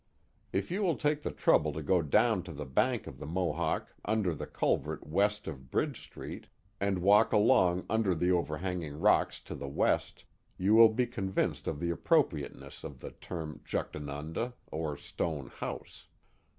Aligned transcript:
!f 0.51 0.71
you 0.71 0.81
will 0.81 0.95
take 0.95 1.21
the 1.21 1.29
trouble 1.29 1.71
to 1.71 1.83
go 1.83 2.01
down 2.01 2.41
to 2.41 2.51
the 2.51 2.65
bank 2.65 3.05
of 3.05 3.19
the 3.19 3.25
Mohawk 3.27 3.93
under 4.03 4.33
the 4.33 4.47
culvert 4.47 5.05
west 5.05 5.47
of 5.47 5.69
Bridge 5.69 6.01
Street 6.01 6.47
and 6.79 7.03
walk 7.03 7.31
along 7.31 7.85
under 7.87 8.15
the 8.15 8.31
overhanging 8.31 8.99
rocks 8.99 9.39
to 9.41 9.53
the 9.53 9.69
west, 9.69 10.25
you 10.57 10.73
will 10.73 10.89
be 10.89 11.05
convinced 11.05 11.67
of 11.67 11.79
the 11.79 11.91
appropriateness 11.91 12.83
of 12.83 12.97
the 12.99 13.11
term 13.11 13.61
"Juchtanunda." 13.63 14.53
or 14.71 14.97
stone 14.97 15.49
house. 15.49 16.07